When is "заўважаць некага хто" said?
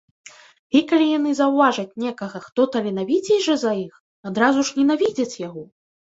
1.39-2.65